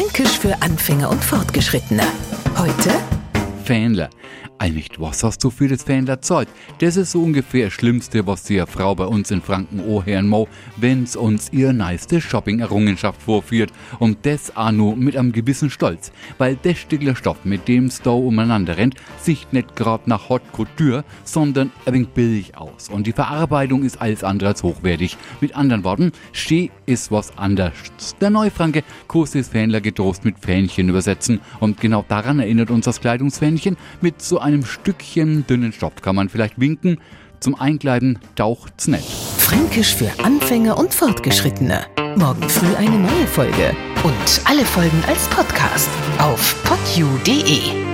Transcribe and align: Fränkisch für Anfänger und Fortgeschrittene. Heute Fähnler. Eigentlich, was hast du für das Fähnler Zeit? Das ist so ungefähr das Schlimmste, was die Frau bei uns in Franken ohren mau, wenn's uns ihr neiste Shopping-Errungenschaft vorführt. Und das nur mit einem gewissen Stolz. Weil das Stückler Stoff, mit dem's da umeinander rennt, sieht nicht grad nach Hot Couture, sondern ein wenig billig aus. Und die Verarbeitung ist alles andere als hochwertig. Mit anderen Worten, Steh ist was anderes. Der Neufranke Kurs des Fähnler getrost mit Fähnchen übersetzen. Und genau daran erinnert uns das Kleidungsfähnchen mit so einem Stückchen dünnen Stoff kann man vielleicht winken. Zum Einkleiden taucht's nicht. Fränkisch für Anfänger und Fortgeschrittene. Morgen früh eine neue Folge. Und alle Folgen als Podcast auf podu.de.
Fränkisch 0.00 0.38
für 0.38 0.62
Anfänger 0.62 1.10
und 1.10 1.22
Fortgeschrittene. 1.22 2.02
Heute 2.56 2.90
Fähnler. 3.64 4.08
Eigentlich, 4.62 4.90
was 4.98 5.24
hast 5.24 5.42
du 5.42 5.48
für 5.48 5.68
das 5.68 5.84
Fähnler 5.84 6.20
Zeit? 6.20 6.46
Das 6.80 6.98
ist 6.98 7.12
so 7.12 7.22
ungefähr 7.22 7.68
das 7.68 7.72
Schlimmste, 7.72 8.26
was 8.26 8.42
die 8.42 8.62
Frau 8.66 8.94
bei 8.94 9.06
uns 9.06 9.30
in 9.30 9.40
Franken 9.40 9.80
ohren 9.80 10.28
mau, 10.28 10.48
wenn's 10.76 11.16
uns 11.16 11.50
ihr 11.50 11.72
neiste 11.72 12.20
Shopping-Errungenschaft 12.20 13.22
vorführt. 13.22 13.72
Und 14.00 14.26
das 14.26 14.52
nur 14.72 14.96
mit 14.96 15.16
einem 15.16 15.32
gewissen 15.32 15.70
Stolz. 15.70 16.12
Weil 16.36 16.58
das 16.62 16.76
Stückler 16.76 17.16
Stoff, 17.16 17.38
mit 17.44 17.68
dem's 17.68 18.02
da 18.02 18.10
umeinander 18.10 18.76
rennt, 18.76 18.96
sieht 19.16 19.50
nicht 19.50 19.76
grad 19.76 20.06
nach 20.06 20.28
Hot 20.28 20.42
Couture, 20.52 21.04
sondern 21.24 21.72
ein 21.86 21.94
wenig 21.94 22.08
billig 22.08 22.58
aus. 22.58 22.90
Und 22.90 23.06
die 23.06 23.12
Verarbeitung 23.12 23.82
ist 23.82 24.02
alles 24.02 24.22
andere 24.22 24.50
als 24.50 24.62
hochwertig. 24.62 25.16
Mit 25.40 25.56
anderen 25.56 25.84
Worten, 25.84 26.12
Steh 26.32 26.70
ist 26.84 27.10
was 27.10 27.38
anderes. 27.38 27.72
Der 28.20 28.28
Neufranke 28.28 28.84
Kurs 29.08 29.30
des 29.30 29.48
Fähnler 29.48 29.80
getrost 29.80 30.26
mit 30.26 30.38
Fähnchen 30.38 30.90
übersetzen. 30.90 31.40
Und 31.60 31.80
genau 31.80 32.04
daran 32.06 32.40
erinnert 32.40 32.70
uns 32.70 32.84
das 32.84 33.00
Kleidungsfähnchen 33.00 33.78
mit 34.02 34.20
so 34.20 34.38
einem 34.38 34.49
Stückchen 34.64 35.46
dünnen 35.46 35.72
Stoff 35.72 35.96
kann 36.02 36.16
man 36.16 36.28
vielleicht 36.28 36.60
winken. 36.60 36.98
Zum 37.40 37.54
Einkleiden 37.54 38.18
taucht's 38.34 38.86
nicht. 38.86 39.08
Fränkisch 39.38 39.94
für 39.94 40.10
Anfänger 40.22 40.76
und 40.76 40.92
Fortgeschrittene. 40.92 41.86
Morgen 42.16 42.48
früh 42.48 42.74
eine 42.76 42.98
neue 42.98 43.26
Folge. 43.26 43.74
Und 44.04 44.42
alle 44.44 44.64
Folgen 44.64 45.02
als 45.08 45.26
Podcast 45.28 45.88
auf 46.18 46.56
podu.de. 46.64 47.89